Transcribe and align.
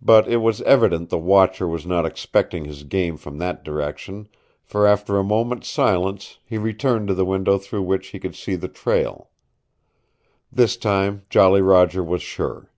But 0.00 0.26
it 0.26 0.38
was 0.38 0.62
evident 0.62 1.10
the 1.10 1.18
watcher 1.18 1.68
was 1.68 1.84
not 1.84 2.06
expecting 2.06 2.64
his 2.64 2.82
game 2.82 3.18
from 3.18 3.36
that 3.40 3.62
direction, 3.62 4.26
for 4.62 4.86
after 4.86 5.18
a 5.18 5.22
moment's 5.22 5.68
silence 5.68 6.38
he 6.46 6.56
returned 6.56 7.08
to 7.08 7.14
the 7.14 7.26
window 7.26 7.58
through 7.58 7.82
which 7.82 8.06
he 8.06 8.18
could 8.18 8.34
see 8.34 8.54
the 8.56 8.68
trail. 8.68 9.28
This 10.50 10.78
time 10.78 11.26
Jolly 11.28 11.60
Roger 11.60 12.02
was 12.02 12.22
sure. 12.22 12.72